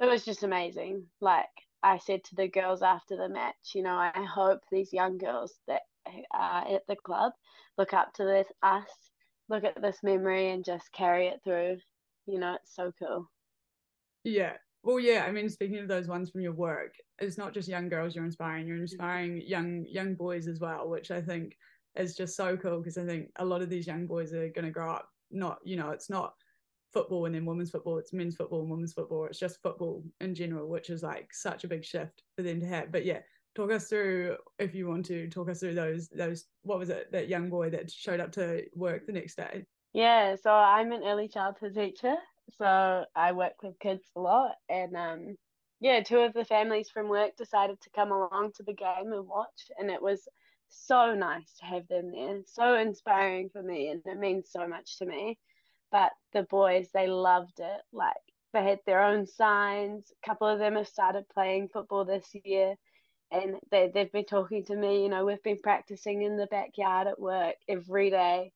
it 0.00 0.06
was 0.06 0.24
just 0.24 0.42
amazing. 0.42 1.04
Like 1.20 1.46
I 1.80 1.98
said 1.98 2.24
to 2.24 2.34
the 2.34 2.48
girls 2.48 2.82
after 2.82 3.16
the 3.16 3.28
match, 3.28 3.54
you 3.72 3.84
know, 3.84 3.94
I 3.94 4.26
hope 4.28 4.62
these 4.72 4.92
young 4.92 5.16
girls 5.16 5.54
that 5.68 5.82
are 6.34 6.74
at 6.74 6.86
the 6.88 6.96
club 6.96 7.34
look 7.78 7.92
up 7.94 8.12
to 8.14 8.24
this 8.24 8.48
us, 8.64 8.90
look 9.48 9.62
at 9.62 9.80
this 9.80 9.98
memory, 10.02 10.50
and 10.50 10.64
just 10.64 10.90
carry 10.90 11.28
it 11.28 11.40
through. 11.44 11.78
You 12.26 12.40
know, 12.40 12.54
it's 12.54 12.74
so 12.74 12.92
cool. 12.98 13.30
Yeah, 14.24 14.54
well, 14.86 15.00
yeah. 15.00 15.24
I 15.26 15.32
mean, 15.32 15.48
speaking 15.50 15.78
of 15.78 15.88
those 15.88 16.06
ones 16.06 16.30
from 16.30 16.42
your 16.42 16.52
work, 16.52 16.94
it's 17.18 17.36
not 17.36 17.52
just 17.52 17.68
young 17.68 17.88
girls 17.88 18.14
you're 18.14 18.24
inspiring. 18.24 18.68
You're 18.68 18.76
mm-hmm. 18.76 18.82
inspiring 18.82 19.42
young 19.44 19.84
young 19.88 20.14
boys 20.14 20.46
as 20.46 20.60
well, 20.60 20.88
which 20.88 21.10
I 21.10 21.20
think 21.20 21.56
is 21.96 22.14
just 22.14 22.36
so 22.36 22.56
cool 22.56 22.78
because 22.78 22.96
I 22.96 23.04
think 23.04 23.30
a 23.36 23.44
lot 23.44 23.62
of 23.62 23.68
these 23.68 23.88
young 23.88 24.06
boys 24.06 24.32
are 24.32 24.48
going 24.50 24.64
to 24.64 24.70
grow 24.70 24.92
up 24.92 25.08
not, 25.32 25.58
you 25.64 25.76
know, 25.76 25.90
it's 25.90 26.08
not 26.08 26.34
football 26.92 27.26
and 27.26 27.34
then 27.34 27.44
women's 27.44 27.70
football. 27.70 27.98
It's 27.98 28.12
men's 28.12 28.36
football 28.36 28.60
and 28.60 28.70
women's 28.70 28.92
football. 28.92 29.24
It's 29.24 29.40
just 29.40 29.60
football 29.60 30.04
in 30.20 30.36
general, 30.36 30.68
which 30.68 30.88
is 30.88 31.02
like 31.02 31.34
such 31.34 31.64
a 31.64 31.68
big 31.68 31.84
shift 31.84 32.22
for 32.36 32.42
them 32.42 32.60
to 32.60 32.66
have. 32.66 32.92
But 32.92 33.04
yeah, 33.04 33.18
talk 33.56 33.72
us 33.72 33.88
through 33.88 34.36
if 34.60 34.72
you 34.72 34.86
want 34.86 35.04
to 35.06 35.28
talk 35.28 35.50
us 35.50 35.58
through 35.58 35.74
those 35.74 36.08
those 36.10 36.44
what 36.62 36.78
was 36.78 36.90
it 36.90 37.10
that 37.10 37.28
young 37.28 37.50
boy 37.50 37.70
that 37.70 37.90
showed 37.90 38.20
up 38.20 38.30
to 38.32 38.62
work 38.76 39.04
the 39.04 39.12
next 39.12 39.34
day. 39.36 39.64
Yeah, 39.94 40.36
so 40.40 40.52
I'm 40.52 40.92
an 40.92 41.02
early 41.04 41.26
childhood 41.26 41.74
teacher 41.74 42.14
so 42.58 43.04
I 43.14 43.32
work 43.32 43.62
with 43.62 43.78
kids 43.78 44.04
a 44.16 44.20
lot, 44.20 44.56
and 44.68 44.96
um, 44.96 45.36
yeah, 45.80 46.02
two 46.02 46.18
of 46.18 46.32
the 46.32 46.44
families 46.44 46.88
from 46.90 47.08
work 47.08 47.36
decided 47.36 47.80
to 47.82 47.90
come 47.90 48.12
along 48.12 48.52
to 48.56 48.62
the 48.62 48.72
game 48.74 49.12
and 49.12 49.26
watch, 49.26 49.70
and 49.78 49.90
it 49.90 50.00
was 50.00 50.28
so 50.68 51.14
nice 51.14 51.52
to 51.60 51.66
have 51.66 51.86
them 51.88 52.12
there. 52.12 52.40
So 52.46 52.74
inspiring 52.74 53.50
for 53.50 53.62
me, 53.62 53.88
and 53.88 54.02
it 54.06 54.18
means 54.18 54.50
so 54.50 54.66
much 54.66 54.98
to 54.98 55.06
me. 55.06 55.38
But 55.92 56.12
the 56.32 56.42
boys, 56.42 56.88
they 56.92 57.08
loved 57.08 57.60
it. 57.60 57.80
Like 57.92 58.14
they 58.52 58.64
had 58.64 58.80
their 58.86 59.02
own 59.02 59.26
signs. 59.26 60.12
A 60.22 60.26
couple 60.26 60.48
of 60.48 60.58
them 60.58 60.74
have 60.76 60.88
started 60.88 61.28
playing 61.28 61.68
football 61.68 62.04
this 62.04 62.28
year, 62.44 62.74
and 63.30 63.56
they 63.70 63.90
they've 63.92 64.12
been 64.12 64.24
talking 64.24 64.64
to 64.66 64.76
me. 64.76 65.02
You 65.02 65.08
know, 65.08 65.24
we've 65.24 65.42
been 65.42 65.60
practicing 65.62 66.22
in 66.22 66.36
the 66.36 66.46
backyard 66.46 67.06
at 67.06 67.20
work 67.20 67.56
every 67.68 68.10
day 68.10 68.52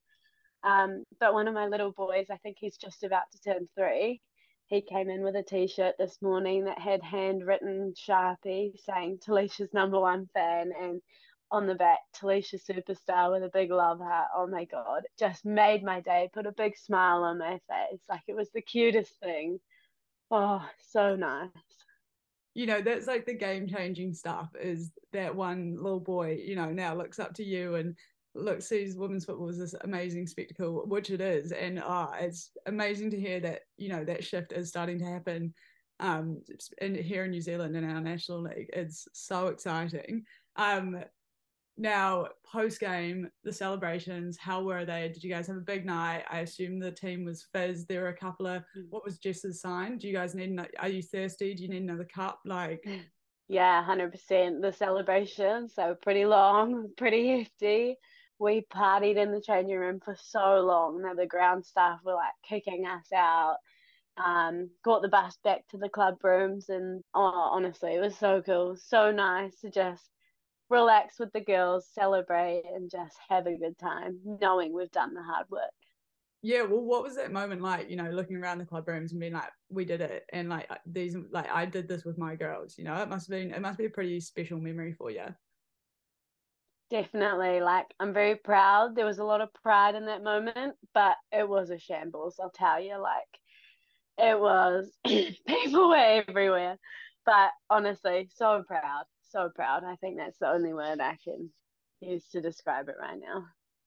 um, 0.63 1.05
but 1.19 1.35
one 1.35 1.49
of 1.49 1.55
my 1.55 1.67
little 1.67 1.93
boys, 1.93 2.27
I 2.31 2.37
think 2.39 2.57
he's 2.59 2.77
just 2.77 3.03
about 3.03 3.31
to 3.33 3.41
turn 3.41 3.69
three, 3.77 4.21
he 4.67 4.81
came 4.83 5.11
in 5.11 5.23
with 5.23 5.35
a 5.35 5.43
t-shirt 5.43 5.97
this 5.99 6.19
morning 6.23 6.65
that 6.65 6.79
had 6.79 7.03
handwritten 7.03 7.93
Sharpie 7.97 8.79
saying 8.85 9.19
Talisha's 9.19 9.75
number 9.75 9.99
one 9.99 10.29
fan 10.33 10.71
and 10.81 11.03
on 11.51 11.67
the 11.67 11.75
back 11.75 11.99
Talisha 12.15 12.61
superstar 12.63 13.33
with 13.33 13.43
a 13.43 13.51
big 13.53 13.73
love 13.73 13.99
heart. 13.99 14.29
Oh 14.37 14.47
my 14.47 14.65
god, 14.67 15.03
just 15.19 15.45
made 15.45 15.83
my 15.83 16.01
day. 16.01 16.31
Put 16.33 16.47
a 16.47 16.53
big 16.53 16.77
smile 16.79 17.25
on 17.25 17.39
my 17.39 17.59
face. 17.69 18.01
Like 18.09 18.23
it 18.29 18.37
was 18.37 18.51
the 18.55 18.63
cutest 18.63 19.13
thing. 19.21 19.59
Oh, 20.31 20.65
so 20.93 21.17
nice. 21.17 21.49
You 22.55 22.67
know, 22.67 22.81
that's 22.81 23.07
like 23.07 23.27
the 23.27 23.35
game 23.35 23.67
changing 23.67 24.15
stuff 24.15 24.51
is 24.61 24.91
that 25.13 25.35
one 25.35 25.77
little 25.81 26.01
boy, 26.01 26.41
you 26.45 26.55
know, 26.55 26.71
now 26.71 26.95
looks 26.95 27.19
up 27.19 27.35
to 27.35 27.45
you 27.45 27.77
and 27.77 27.97
look 28.35 28.63
sees 28.63 28.97
women's 28.97 29.25
football 29.25 29.49
as 29.49 29.59
this 29.59 29.75
amazing 29.83 30.27
spectacle 30.27 30.85
which 30.87 31.11
it 31.11 31.21
is 31.21 31.53
and 31.53 31.81
uh, 31.81 32.09
it's 32.21 32.53
amazing 32.67 33.11
to 33.11 33.19
hear 33.19 33.41
that 33.41 33.63
you 33.77 33.89
know 33.89 34.05
that 34.05 34.23
shift 34.23 34.53
is 34.53 34.69
starting 34.69 34.99
to 34.99 35.05
happen 35.05 35.53
um 36.01 36.41
in 36.81 36.95
here 36.95 37.25
in 37.25 37.31
new 37.31 37.41
zealand 37.41 37.77
in 37.77 37.85
our 37.85 38.01
national 38.01 38.43
league. 38.43 38.71
It's 38.73 39.07
so 39.13 39.49
exciting. 39.49 40.25
Um 40.57 41.03
now 41.77 42.27
post 42.45 42.79
game 42.81 43.29
the 43.45 43.53
celebrations 43.53 44.37
how 44.39 44.63
were 44.63 44.85
they? 44.85 45.11
Did 45.13 45.23
you 45.23 45.31
guys 45.31 45.47
have 45.47 45.57
a 45.57 45.61
big 45.61 45.87
night? 45.87 46.25
I 46.31 46.41
assume 46.41 46.79
the 46.79 46.91
team 46.91 47.25
was 47.25 47.47
fizz 47.53 47.87
there 47.87 48.03
were 48.03 48.09
a 48.09 48.17
couple 48.17 48.47
of 48.47 48.63
mm. 48.77 48.87
what 48.91 49.05
was 49.05 49.19
jess's 49.19 49.61
sign? 49.61 49.99
Do 49.99 50.09
you 50.09 50.15
guys 50.15 50.35
need 50.35 50.59
are 50.79 50.89
you 50.89 51.03
thirsty? 51.03 51.55
Do 51.55 51.63
you 51.63 51.69
need 51.69 51.83
another 51.83 52.09
cup? 52.13 52.41
Like 52.45 52.87
yeah 53.49 53.85
100% 53.85 54.63
the 54.63 54.73
celebrations 54.73 55.75
so 55.75 55.97
pretty 56.01 56.25
long 56.25 56.89
pretty 56.97 57.39
hefty 57.39 57.97
we 58.41 58.67
partied 58.75 59.17
in 59.17 59.33
the 59.33 59.41
changing 59.41 59.77
room 59.77 60.01
for 60.03 60.17
so 60.19 60.61
long 60.61 61.03
that 61.03 61.17
the 61.17 61.27
ground 61.27 61.65
staff 61.65 62.01
were 62.03 62.15
like 62.15 62.33
kicking 62.49 62.87
us 62.87 63.07
out. 63.15 63.59
Um, 64.17 64.71
got 64.83 65.03
the 65.03 65.09
bus 65.09 65.39
back 65.45 65.69
to 65.69 65.77
the 65.79 65.89
club 65.89 66.17
rooms, 66.25 66.69
and 66.69 67.05
oh, 67.15 67.51
honestly, 67.53 67.95
it 67.95 68.01
was 68.01 68.17
so 68.19 68.43
cool, 68.45 68.77
so 68.77 69.13
nice 69.13 69.61
to 69.61 69.71
just 69.71 70.03
relax 70.69 71.19
with 71.19 71.33
the 71.33 71.41
girls, 71.41 71.87
celebrate, 71.93 72.65
and 72.75 72.91
just 72.91 73.17
have 73.29 73.47
a 73.47 73.57
good 73.57 73.79
time, 73.79 74.19
knowing 74.25 74.73
we've 74.73 74.91
done 74.91 75.15
the 75.15 75.23
hard 75.23 75.47
work. 75.51 75.71
Yeah, 76.43 76.63
well, 76.63 76.81
what 76.81 77.03
was 77.03 77.17
that 77.17 77.33
moment 77.33 77.61
like? 77.61 77.91
You 77.91 77.97
know, 77.97 78.11
looking 78.11 78.37
around 78.37 78.59
the 78.59 78.65
club 78.65 78.89
rooms 78.89 79.13
and 79.13 79.21
being 79.21 79.35
like, 79.35 79.51
"We 79.69 79.85
did 79.85 80.01
it," 80.01 80.25
and 80.33 80.49
like 80.49 80.69
these, 80.87 81.15
like 81.31 81.51
I 81.51 81.67
did 81.67 81.89
this 81.89 82.05
with 82.05 82.19
my 82.19 82.35
girls. 82.35 82.77
You 82.79 82.85
know, 82.85 82.97
it 83.03 83.09
must 83.09 83.31
have 83.31 83.39
been, 83.39 83.53
it 83.53 83.61
must 83.61 83.79
be 83.79 83.87
a 83.87 83.91
pretty 83.91 84.21
special 84.21 84.59
memory 84.59 84.93
for 84.93 85.11
you. 85.11 85.27
Definitely. 86.91 87.61
Like, 87.61 87.87
I'm 88.01 88.13
very 88.13 88.35
proud. 88.37 88.97
There 88.97 89.07
was 89.07 89.19
a 89.21 89.25
lot 89.25 89.41
of 89.41 89.55
pride 89.55 89.95
in 89.95 90.07
that 90.07 90.25
moment, 90.25 90.75
but 90.93 91.17
it 91.31 91.49
was 91.49 91.71
a 91.71 91.79
shambles, 91.79 92.41
I'll 92.41 92.51
tell 92.51 92.81
you. 92.83 92.99
Like, 93.01 93.39
It 94.19 94.39
was. 94.39 94.91
People 95.07 95.91
were 95.91 96.23
everywhere. 96.29 96.79
But 97.25 97.51
honestly, 97.69 98.29
so 98.35 98.65
proud. 98.67 99.05
So 99.23 99.51
proud. 99.55 99.85
I 99.85 99.97
think 99.97 100.17
that's 100.17 100.39
the 100.39 100.49
only 100.51 100.73
word 100.75 101.01
I 101.01 101.17
can 101.23 101.51
use 102.01 102.29
to 102.31 102.41
describe 102.41 102.89
it 102.89 102.97
right 103.01 103.19
now. 103.21 103.45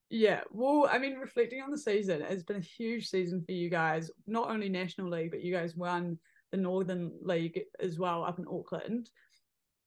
Yeah, 0.08 0.42
well, 0.50 0.88
I 0.90 0.98
mean, 0.98 1.16
reflecting 1.16 1.60
on 1.60 1.70
the 1.70 1.78
season, 1.78 2.22
it's 2.22 2.42
been 2.42 2.56
a 2.56 2.60
huge 2.60 3.08
season 3.08 3.42
for 3.44 3.52
you 3.52 3.68
guys. 3.68 4.10
Not 4.26 4.48
only 4.48 4.68
National 4.68 5.10
League, 5.10 5.30
but 5.30 5.42
you 5.42 5.52
guys 5.52 5.76
won 5.76 6.18
the 6.52 6.56
Northern 6.56 7.12
League 7.22 7.60
as 7.80 7.98
well 7.98 8.24
up 8.24 8.38
in 8.38 8.46
Auckland. 8.48 9.10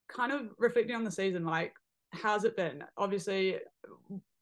Kind 0.09 0.31
of 0.31 0.49
reflecting 0.57 0.95
on 0.95 1.03
the 1.03 1.11
season, 1.11 1.45
like, 1.45 1.73
how's 2.11 2.43
it 2.43 2.55
been? 2.55 2.83
Obviously, 2.97 3.57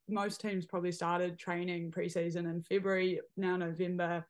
most 0.08 0.40
teams 0.40 0.66
probably 0.66 0.92
started 0.92 1.38
training 1.38 1.90
preseason 1.90 2.50
in 2.50 2.62
February, 2.62 3.20
now 3.36 3.56
November. 3.56 4.26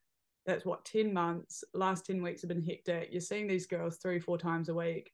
That's 0.47 0.64
what, 0.64 0.85
10 0.85 1.12
months. 1.12 1.64
Last 1.75 2.07
10 2.07 2.23
weeks 2.23 2.43
have 2.43 2.49
been 2.49 2.62
hectic. 2.62 3.09
You're 3.11 3.21
seeing 3.21 3.47
these 3.47 3.66
girls 3.66 3.97
three, 3.97 4.21
four 4.21 4.38
times 4.38 4.69
a 4.69 4.75
week. 4.75 5.11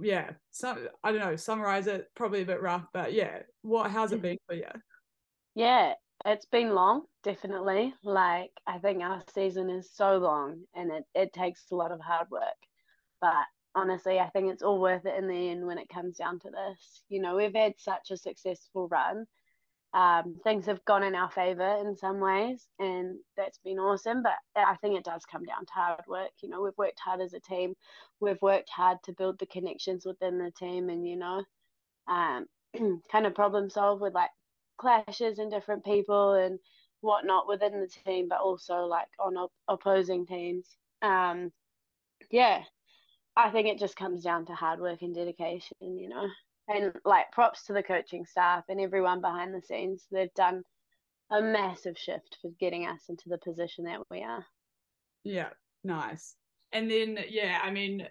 Yeah. 0.00 0.30
So 0.50 0.88
I 1.02 1.12
don't 1.12 1.20
know, 1.20 1.36
summarize 1.36 1.86
it, 1.86 2.08
probably 2.14 2.42
a 2.42 2.46
bit 2.46 2.60
rough, 2.60 2.84
but 2.92 3.12
yeah. 3.12 3.40
What 3.62 3.90
how's 3.90 4.12
it 4.12 4.16
mm-hmm. 4.16 4.22
been 4.22 4.38
for 4.46 4.54
you? 4.54 4.64
Yeah, 5.54 5.94
it's 6.26 6.46
been 6.46 6.74
long, 6.74 7.02
definitely. 7.22 7.94
Like 8.04 8.50
I 8.66 8.78
think 8.78 9.02
our 9.02 9.22
season 9.32 9.70
is 9.70 9.90
so 9.94 10.18
long 10.18 10.62
and 10.74 10.90
it, 10.90 11.04
it 11.14 11.32
takes 11.32 11.64
a 11.70 11.76
lot 11.76 11.92
of 11.92 12.00
hard 12.00 12.28
work. 12.30 12.42
But 13.20 13.46
honestly, 13.78 14.18
I 14.18 14.28
think 14.30 14.52
it's 14.52 14.62
all 14.62 14.80
worth 14.80 15.06
it 15.06 15.16
in 15.16 15.28
the 15.28 15.50
end 15.50 15.66
when 15.66 15.78
it 15.78 15.88
comes 15.88 16.16
down 16.16 16.38
to 16.40 16.50
this. 16.50 17.02
You 17.08 17.20
know, 17.22 17.36
we've 17.36 17.54
had 17.54 17.74
such 17.78 18.10
a 18.10 18.16
successful 18.16 18.88
run. 18.88 19.26
Um, 19.94 20.36
things 20.44 20.66
have 20.66 20.84
gone 20.84 21.02
in 21.02 21.14
our 21.14 21.30
favor 21.30 21.76
in 21.80 21.96
some 21.96 22.20
ways, 22.20 22.66
and 22.78 23.18
that's 23.36 23.58
been 23.58 23.78
awesome. 23.78 24.22
But 24.22 24.34
I 24.54 24.76
think 24.76 24.98
it 24.98 25.04
does 25.04 25.24
come 25.24 25.44
down 25.44 25.64
to 25.64 25.72
hard 25.72 26.04
work. 26.06 26.30
You 26.42 26.50
know, 26.50 26.62
we've 26.62 26.76
worked 26.76 27.00
hard 27.00 27.20
as 27.20 27.32
a 27.32 27.40
team. 27.40 27.74
We've 28.20 28.40
worked 28.42 28.68
hard 28.68 28.98
to 29.04 29.12
build 29.12 29.38
the 29.38 29.46
connections 29.46 30.04
within 30.04 30.38
the 30.38 30.50
team, 30.50 30.90
and 30.90 31.06
you 31.08 31.16
know, 31.16 31.42
um, 32.06 32.46
kind 33.10 33.26
of 33.26 33.34
problem 33.34 33.70
solve 33.70 34.00
with 34.00 34.14
like 34.14 34.30
clashes 34.76 35.38
and 35.38 35.50
different 35.50 35.84
people 35.84 36.34
and 36.34 36.58
whatnot 37.00 37.48
within 37.48 37.80
the 37.80 37.88
team, 38.04 38.28
but 38.28 38.40
also 38.40 38.80
like 38.80 39.08
on 39.18 39.36
op- 39.36 39.52
opposing 39.68 40.26
teams. 40.26 40.76
Um, 41.00 41.50
yeah, 42.30 42.62
I 43.38 43.50
think 43.50 43.68
it 43.68 43.78
just 43.78 43.94
comes 43.94 44.24
down 44.24 44.46
to 44.46 44.52
hard 44.52 44.80
work 44.80 45.02
and 45.02 45.14
dedication, 45.14 45.76
you 45.80 46.08
know. 46.08 46.26
And 46.66 46.92
like 47.04 47.30
props 47.30 47.64
to 47.66 47.72
the 47.72 47.84
coaching 47.84 48.26
staff 48.26 48.64
and 48.68 48.80
everyone 48.80 49.20
behind 49.20 49.54
the 49.54 49.62
scenes. 49.62 50.04
They've 50.10 50.34
done 50.34 50.64
a 51.30 51.40
massive 51.40 51.96
shift 51.96 52.36
for 52.42 52.50
getting 52.58 52.84
us 52.84 53.02
into 53.08 53.28
the 53.28 53.38
position 53.38 53.84
that 53.84 54.00
we 54.10 54.22
are. 54.22 54.44
Yeah, 55.22 55.50
nice. 55.84 56.34
And 56.72 56.90
then 56.90 57.20
yeah, 57.30 57.60
I 57.62 57.70
mean, 57.70 58.06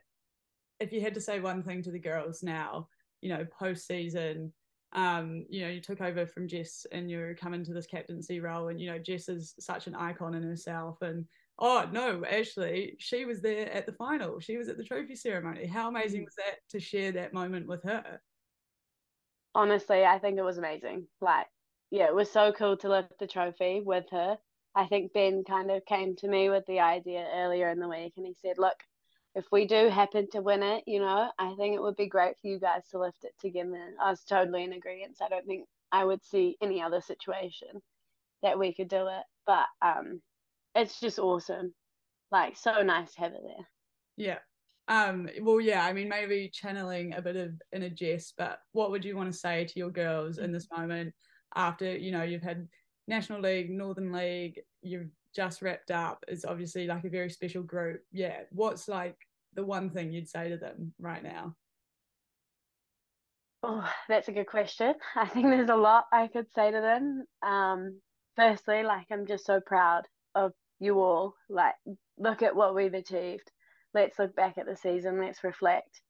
if 0.80 0.94
you 0.94 1.02
had 1.02 1.14
to 1.16 1.22
say 1.22 1.42
one 1.42 1.62
thing 1.62 1.84
to 1.84 1.92
the 1.92 2.00
girls 2.00 2.42
now, 2.42 2.88
you 3.22 3.30
know, 3.30 3.46
post 3.60 3.86
season, 3.86 4.54
um, 4.94 5.46
you 5.50 5.62
know, 5.62 5.70
you 5.70 5.82
took 5.82 6.02
over 6.02 6.26
from 6.26 6.48
Jess 6.48 6.86
and 6.92 7.10
you're 7.10 7.36
coming 7.36 7.64
to 7.66 7.74
this 7.74 7.88
captaincy 7.88 8.40
role, 8.40 8.70
and 8.70 8.80
you 8.80 8.90
know, 8.90 8.98
Jess 8.98 9.30
is 9.30 9.54
such 9.60 9.88
an 9.88 9.96
icon 9.96 10.34
in 10.34 10.44
herself, 10.44 11.02
and 11.02 11.26
Oh 11.60 11.88
no, 11.92 12.24
actually, 12.30 12.96
she 13.00 13.26
was 13.26 13.42
there 13.42 13.72
at 13.72 13.86
the 13.86 13.94
final. 13.94 14.40
She 14.40 14.58
was 14.58 14.70
at 14.70 14.78
the 14.78 14.84
trophy 14.84 15.16
ceremony. 15.16 15.66
How 15.66 15.90
amazing 15.90 16.22
mm. 16.22 16.26
was 16.26 16.36
that 16.36 16.58
to 16.70 16.80
share 16.80 17.12
that 17.14 17.34
moment 17.34 17.68
with 17.68 17.84
her? 17.84 18.22
Honestly, 19.56 20.06
I 20.06 20.20
think 20.20 20.38
it 20.38 20.44
was 20.44 20.60
amazing. 20.60 21.08
Like, 21.20 21.48
yeah, 21.90 22.06
it 22.06 22.16
was 22.16 22.32
so 22.32 22.52
cool 22.52 22.78
to 22.78 22.90
lift 22.90 23.18
the 23.20 23.26
trophy 23.26 23.82
with 23.84 24.06
her. 24.12 24.38
I 24.76 24.86
think 24.86 25.14
Ben 25.14 25.44
kind 25.48 25.72
of 25.72 25.84
came 25.86 26.16
to 26.18 26.28
me 26.28 26.50
with 26.50 26.64
the 26.68 26.80
idea 26.80 27.28
earlier 27.34 27.70
in 27.70 27.80
the 27.80 27.90
week 27.90 28.14
and 28.18 28.28
he 28.28 28.36
said, 28.40 28.60
Look, 28.60 28.78
if 29.36 29.46
we 29.52 29.68
do 29.68 29.90
happen 29.90 30.28
to 30.32 30.42
win 30.42 30.64
it, 30.64 30.84
you 30.88 31.00
know, 31.00 31.30
I 31.38 31.54
think 31.56 31.76
it 31.76 31.82
would 31.82 31.96
be 31.96 32.08
great 32.08 32.36
for 32.42 32.48
you 32.48 32.60
guys 32.60 32.88
to 32.92 33.00
lift 33.00 33.24
it 33.24 33.34
together. 33.40 33.94
I 34.02 34.10
was 34.10 34.24
totally 34.24 34.64
in 34.64 34.74
agreement. 34.74 35.18
I 35.22 35.30
don't 35.30 35.46
think 35.46 35.68
I 35.92 36.04
would 36.04 36.24
see 36.24 36.58
any 36.62 36.82
other 36.82 37.02
situation 37.02 37.82
that 38.44 38.58
we 38.58 38.74
could 38.74 38.88
do 38.88 39.08
it. 39.08 39.24
But 39.46 39.66
um 39.82 40.22
it's 40.76 41.00
just 41.00 41.20
awesome. 41.20 41.74
Like 42.32 42.58
so 42.58 42.82
nice 42.82 43.14
to 43.14 43.22
have 43.22 43.34
it 43.34 43.42
there. 43.44 43.68
Yeah. 44.16 44.38
Um, 44.90 45.28
well, 45.42 45.60
yeah, 45.60 45.84
I 45.84 45.92
mean, 45.92 46.08
maybe 46.08 46.50
channeling 46.54 47.14
a 47.14 47.22
bit 47.22 47.36
of 47.36 47.52
inner 47.74 47.90
Jess, 47.90 48.34
but 48.38 48.60
what 48.72 48.90
would 48.90 49.04
you 49.04 49.18
want 49.18 49.32
to 49.32 49.38
say 49.38 49.66
to 49.66 49.80
your 49.80 49.90
girls 49.90 50.38
in 50.38 50.52
this 50.52 50.68
moment 50.76 51.14
after, 51.56 51.98
you 51.98 52.12
know, 52.12 52.24
you've 52.24 52.44
had 52.44 52.68
National 53.08 53.42
League, 53.42 53.70
Northern 53.70 54.14
League, 54.14 54.62
you've 54.82 55.10
just 55.38 55.62
wrapped 55.62 55.92
up. 55.92 56.26
It's 56.28 56.44
obviously 56.44 56.88
like 56.88 57.06
a 57.06 57.10
very 57.10 57.30
special 57.30 57.64
group. 57.64 58.02
Yeah. 58.12 58.40
What's 58.52 58.88
like 58.88 59.16
the 59.54 59.64
one 59.64 59.92
thing 59.92 60.12
you'd 60.12 60.28
say 60.28 60.50
to 60.50 60.58
them 60.58 60.92
right 61.00 61.24
now? 61.24 61.56
Oh, 63.64 63.90
that's 64.10 64.28
a 64.28 64.34
good 64.34 64.48
question. 64.48 64.96
I 65.16 65.28
think 65.28 65.46
there's 65.46 65.70
a 65.70 65.76
lot 65.76 66.06
I 66.12 66.28
could 66.28 66.48
say 66.54 66.72
to 66.72 66.82
them. 66.82 67.26
Um, 67.48 68.02
firstly, 68.36 68.84
like 68.84 69.06
I'm 69.12 69.28
just 69.28 69.46
so 69.46 69.62
proud 69.62 70.04
of 70.36 70.52
you 70.80 71.00
all 71.00 71.36
like 71.50 71.76
look 72.18 72.42
at 72.42 72.56
what 72.56 72.76
we've 72.76 72.94
achieved 72.94 73.52
let's 73.94 74.20
look 74.20 74.36
back 74.36 74.58
at 74.58 74.66
the 74.66 74.76
season 74.76 75.20
let's 75.20 75.44
reflect 75.44 76.02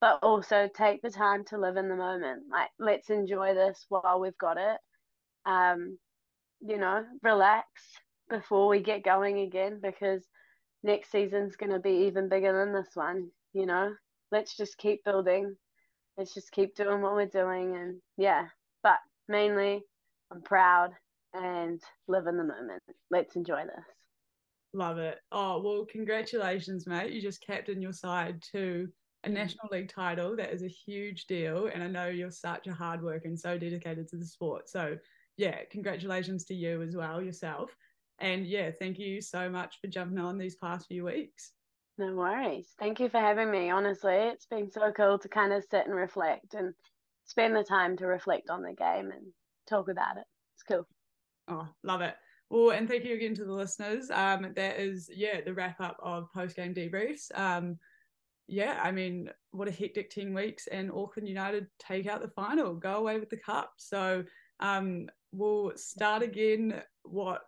but 0.00 0.18
also 0.22 0.68
take 0.74 1.02
the 1.02 1.10
time 1.10 1.44
to 1.44 1.58
live 1.58 1.76
in 1.76 1.88
the 1.88 1.96
moment 1.96 2.42
like 2.50 2.70
let's 2.78 3.10
enjoy 3.10 3.54
this 3.54 3.84
while 3.88 4.20
we've 4.20 4.38
got 4.38 4.56
it 4.56 4.78
um 5.46 5.98
you 6.60 6.78
know 6.78 7.04
relax 7.22 7.66
before 8.28 8.68
we 8.68 8.80
get 8.80 9.04
going 9.04 9.40
again 9.40 9.80
because 9.82 10.24
next 10.82 11.10
season's 11.10 11.56
going 11.56 11.72
to 11.72 11.78
be 11.78 12.06
even 12.06 12.28
bigger 12.28 12.52
than 12.52 12.72
this 12.72 12.90
one 12.94 13.28
you 13.52 13.66
know 13.66 13.92
let's 14.32 14.56
just 14.56 14.76
keep 14.78 15.04
building 15.04 15.54
let's 16.16 16.34
just 16.34 16.50
keep 16.52 16.74
doing 16.74 17.00
what 17.00 17.14
we're 17.14 17.26
doing 17.26 17.76
and 17.76 17.96
yeah 18.16 18.46
but 18.82 18.98
mainly 19.28 19.82
i'm 20.32 20.42
proud 20.42 20.90
and 21.34 21.80
live 22.08 22.26
in 22.26 22.36
the 22.36 22.44
moment 22.44 22.82
let's 23.10 23.36
enjoy 23.36 23.62
this 23.64 23.84
Love 24.74 24.98
it. 24.98 25.20
Oh, 25.30 25.62
well, 25.62 25.86
congratulations, 25.88 26.86
mate. 26.86 27.12
You 27.12 27.22
just 27.22 27.46
captained 27.46 27.80
your 27.80 27.92
side 27.92 28.42
to 28.50 28.88
a 29.22 29.28
mm. 29.28 29.32
National 29.32 29.68
League 29.70 29.88
title. 29.88 30.34
That 30.36 30.52
is 30.52 30.64
a 30.64 30.68
huge 30.68 31.26
deal. 31.26 31.66
And 31.72 31.82
I 31.82 31.86
know 31.86 32.08
you're 32.08 32.32
such 32.32 32.66
a 32.66 32.74
hard 32.74 33.00
worker 33.00 33.28
and 33.28 33.38
so 33.38 33.56
dedicated 33.56 34.08
to 34.08 34.16
the 34.16 34.26
sport. 34.26 34.68
So, 34.68 34.96
yeah, 35.36 35.60
congratulations 35.70 36.44
to 36.46 36.54
you 36.54 36.82
as 36.82 36.96
well, 36.96 37.22
yourself. 37.22 37.70
And 38.20 38.46
yeah, 38.46 38.70
thank 38.70 38.98
you 38.98 39.20
so 39.20 39.48
much 39.48 39.76
for 39.80 39.88
jumping 39.88 40.18
on 40.18 40.38
these 40.38 40.56
past 40.56 40.86
few 40.86 41.04
weeks. 41.04 41.52
No 41.98 42.14
worries. 42.14 42.68
Thank 42.78 43.00
you 43.00 43.08
for 43.08 43.20
having 43.20 43.50
me. 43.50 43.70
Honestly, 43.70 44.14
it's 44.14 44.46
been 44.46 44.70
so 44.70 44.92
cool 44.92 45.18
to 45.18 45.28
kind 45.28 45.52
of 45.52 45.64
sit 45.64 45.86
and 45.86 45.94
reflect 45.94 46.54
and 46.54 46.74
spend 47.24 47.54
the 47.54 47.64
time 47.64 47.96
to 47.98 48.06
reflect 48.06 48.50
on 48.50 48.62
the 48.62 48.72
game 48.72 49.10
and 49.10 49.26
talk 49.68 49.88
about 49.88 50.16
it. 50.16 50.24
It's 50.54 50.62
cool. 50.62 50.86
Oh, 51.48 51.68
love 51.82 52.00
it. 52.00 52.14
Well, 52.50 52.70
and 52.70 52.88
thank 52.88 53.04
you 53.04 53.14
again 53.14 53.34
to 53.36 53.44
the 53.44 53.52
listeners. 53.52 54.10
Um, 54.10 54.52
that 54.54 54.78
is, 54.78 55.08
yeah, 55.12 55.40
the 55.40 55.54
wrap 55.54 55.80
up 55.80 55.96
of 56.02 56.32
post 56.32 56.56
game 56.56 56.74
debriefs. 56.74 57.36
Um, 57.38 57.78
yeah, 58.46 58.78
I 58.82 58.90
mean, 58.90 59.30
what 59.52 59.68
a 59.68 59.72
hectic 59.72 60.10
10 60.10 60.34
weeks, 60.34 60.66
and 60.66 60.90
Auckland 60.90 61.28
United 61.28 61.66
take 61.78 62.06
out 62.06 62.20
the 62.20 62.28
final, 62.28 62.74
go 62.74 62.96
away 62.96 63.18
with 63.18 63.30
the 63.30 63.38
cup. 63.38 63.72
So 63.78 64.24
um, 64.60 65.08
we'll 65.32 65.72
start 65.76 66.22
again, 66.22 66.82
what, 67.04 67.42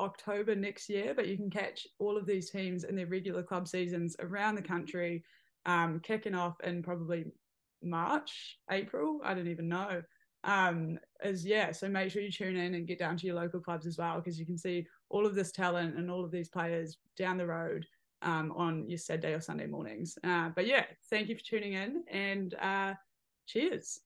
October 0.00 0.54
next 0.54 0.88
year, 0.88 1.14
but 1.14 1.28
you 1.28 1.36
can 1.36 1.50
catch 1.50 1.86
all 1.98 2.16
of 2.16 2.26
these 2.26 2.50
teams 2.50 2.84
in 2.84 2.96
their 2.96 3.06
regular 3.06 3.42
club 3.42 3.68
seasons 3.68 4.16
around 4.20 4.54
the 4.54 4.62
country, 4.62 5.24
um, 5.66 6.00
kicking 6.00 6.34
off 6.34 6.60
in 6.62 6.82
probably 6.82 7.24
March, 7.82 8.58
April. 8.70 9.20
I 9.24 9.34
don't 9.34 9.48
even 9.48 9.68
know 9.68 10.02
um 10.44 10.98
is 11.22 11.44
yeah 11.44 11.70
so 11.70 11.88
make 11.88 12.10
sure 12.10 12.22
you 12.22 12.30
tune 12.30 12.56
in 12.56 12.74
and 12.74 12.86
get 12.86 12.98
down 12.98 13.16
to 13.16 13.26
your 13.26 13.36
local 13.36 13.60
clubs 13.60 13.86
as 13.86 13.98
well 13.98 14.16
because 14.16 14.38
you 14.38 14.46
can 14.46 14.56
see 14.56 14.86
all 15.10 15.26
of 15.26 15.34
this 15.34 15.52
talent 15.52 15.96
and 15.96 16.10
all 16.10 16.24
of 16.24 16.30
these 16.30 16.48
players 16.48 16.96
down 17.18 17.36
the 17.36 17.46
road 17.46 17.84
um 18.22 18.50
on 18.56 18.88
your 18.88 18.98
saturday 18.98 19.34
or 19.34 19.40
sunday 19.40 19.66
mornings 19.66 20.16
uh, 20.24 20.48
but 20.56 20.66
yeah 20.66 20.84
thank 21.10 21.28
you 21.28 21.36
for 21.36 21.44
tuning 21.44 21.74
in 21.74 22.02
and 22.10 22.54
uh 22.54 22.94
cheers 23.46 24.00